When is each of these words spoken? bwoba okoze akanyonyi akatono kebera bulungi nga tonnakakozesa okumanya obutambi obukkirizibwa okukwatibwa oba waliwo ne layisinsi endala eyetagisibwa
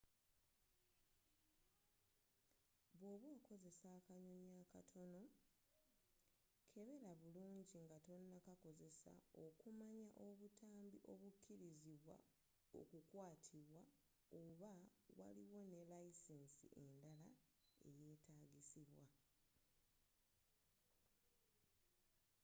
bwoba 2.95 3.27
okoze 3.37 3.69
akanyonyi 3.97 4.51
akatono 4.63 5.21
kebera 6.71 7.11
bulungi 7.21 7.75
nga 7.85 7.97
tonnakakozesa 8.07 9.11
okumanya 9.45 10.03
obutambi 10.27 10.97
obukkirizibwa 11.11 12.17
okukwatibwa 12.79 13.81
oba 14.43 14.71
waliwo 15.19 15.59
ne 15.71 15.81
layisinsi 15.89 16.65
endala 16.83 17.33
eyetagisibwa 17.89 19.05